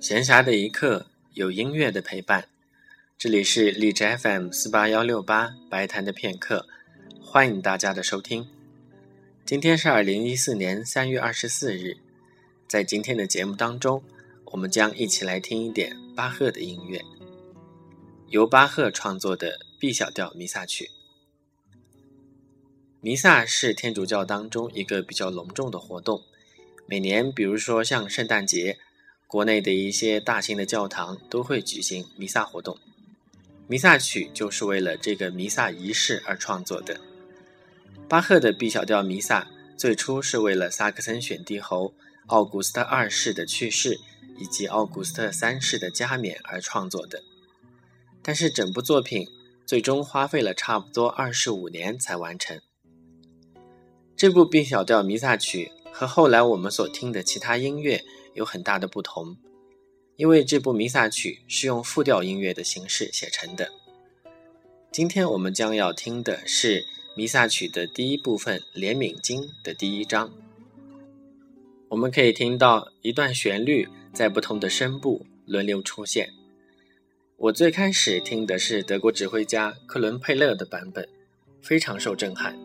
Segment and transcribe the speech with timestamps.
[0.00, 2.46] 闲暇的一刻，有音乐的陪伴。
[3.18, 6.68] 这里是荔枝 FM 四八幺六八白谈的片刻，
[7.20, 8.46] 欢迎大家的收听。
[9.44, 11.96] 今天是二零一四年三月二十四日，
[12.68, 14.00] 在今天的节目当中，
[14.44, 17.04] 我们将一起来听一点巴赫的音乐，
[18.28, 20.88] 由巴赫创作的 B 小调弥撒曲。
[23.00, 26.22] 弥撒是天主教当中一个比较隆重的活动，
[26.86, 28.78] 每年，比如说像圣诞节，
[29.28, 32.76] 国内的一些大型的教堂都会举行弥撒活动。
[33.66, 36.98] 弥撒曲就是为了这个弥撒仪式而创作的。
[38.08, 39.46] 巴赫的 B 小调弥撒
[39.76, 41.92] 最初是为了萨克森选帝侯
[42.28, 44.00] 奥古斯特二世的去世
[44.38, 47.22] 以及奥古斯特三世的加冕而创作的，
[48.22, 49.28] 但是整部作品
[49.66, 52.58] 最终花费了差不多二十五年才完成。
[54.16, 58.02] 这部 B 小调弥撒曲和后来我们所听的其他音乐
[58.38, 59.36] 有很大的不同，
[60.14, 63.68] 因为这部弥撒曲是用复调音乐的形式写成的。
[64.92, 66.84] 今天我们将要听的是
[67.16, 70.32] 弥撒曲的第一部分《怜悯经》的第一章。
[71.88, 76.30] 我们可以听到一段旋律在不同的声部轮流出现。
[77.36, 81.08] 我最开始听的是德国指挥家克伦佩勒的版本，
[81.60, 82.56] 非常受震撼。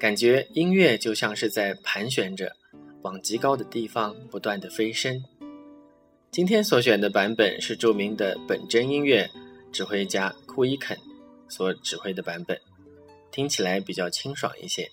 [0.00, 2.56] 感觉音乐就像是在盘旋着，
[3.02, 5.22] 往极高的地方不断的飞升。
[6.30, 9.28] 今天所选的版本是著名的本真音乐
[9.72, 10.96] 指挥家库伊肯
[11.48, 12.60] 所指挥的版本，
[13.30, 14.88] 听起来比较清爽一些，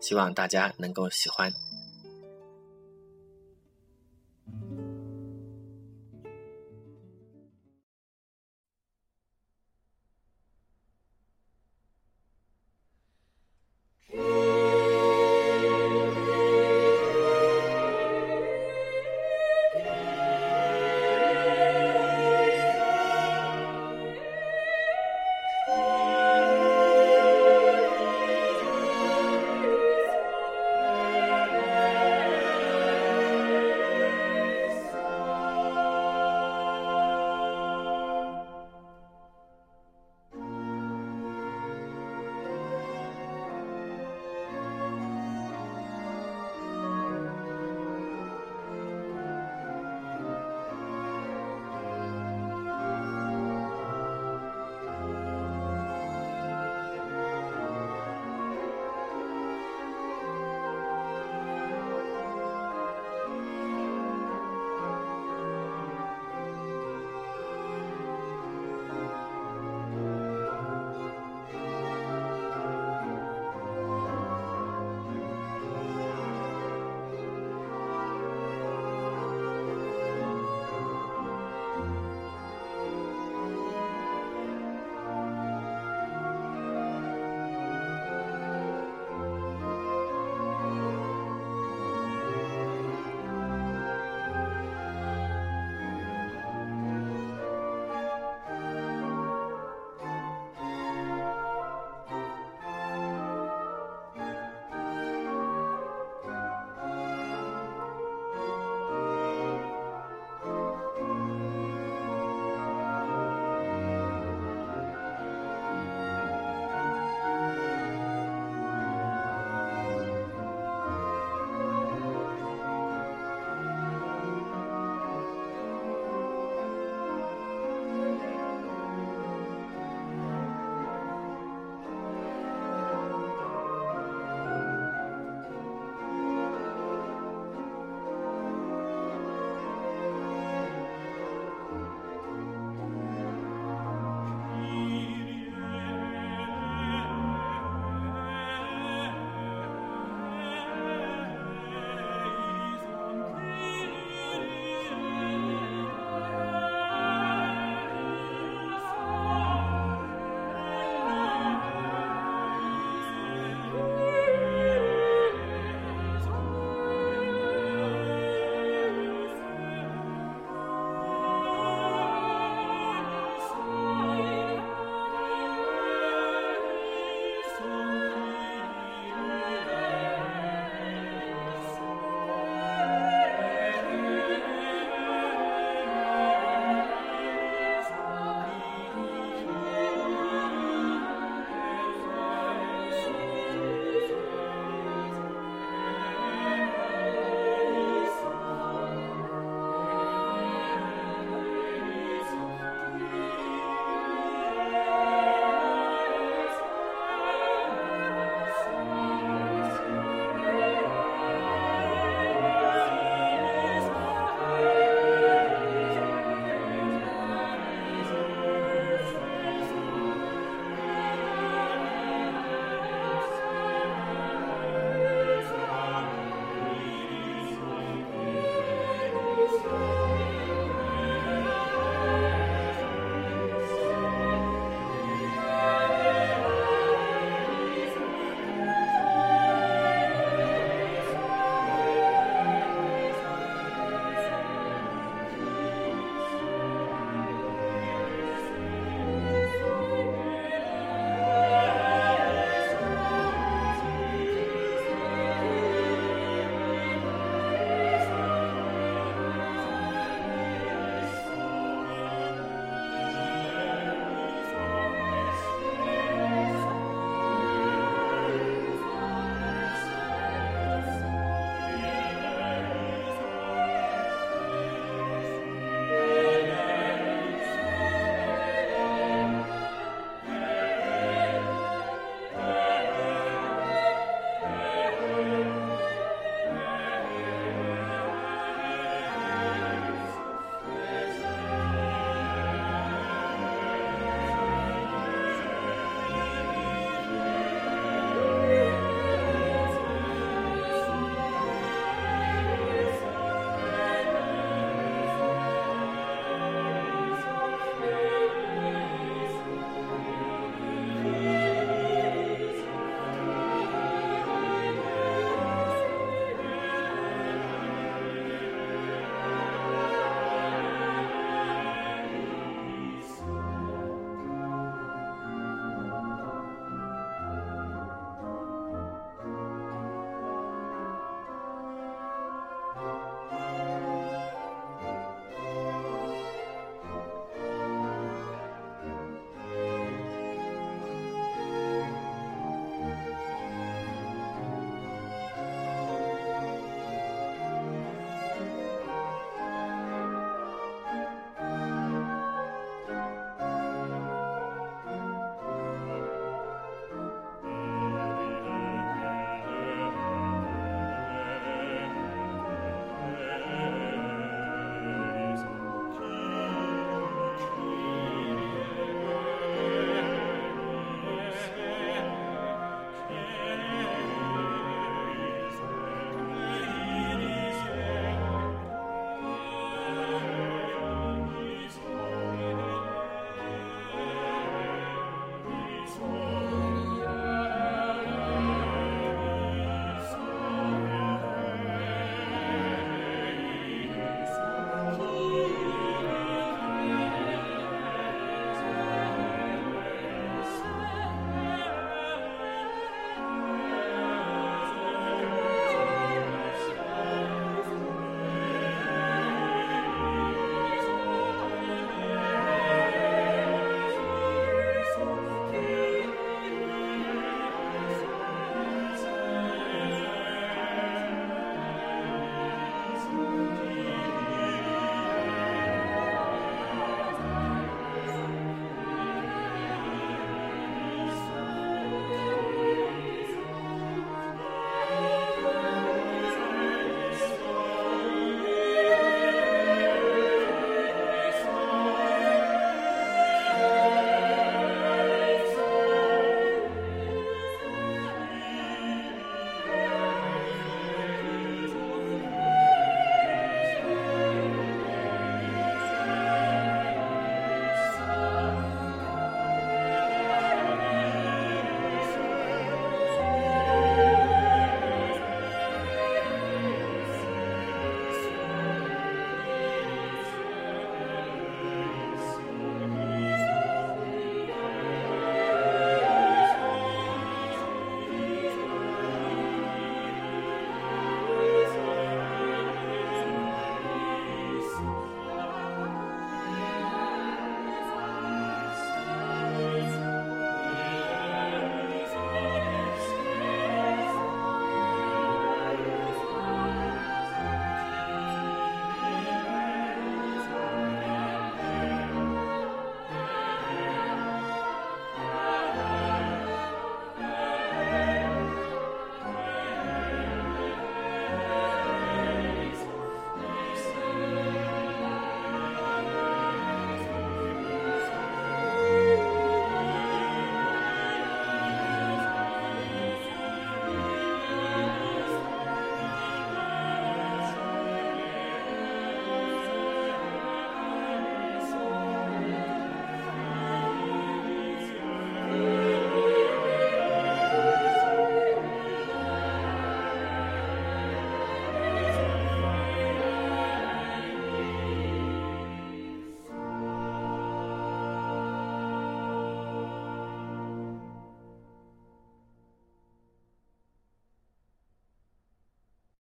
[0.00, 1.52] 希望大家能够喜欢。